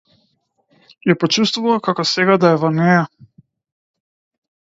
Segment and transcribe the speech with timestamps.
[1.09, 3.05] Ја почувствува како сега да е во неа.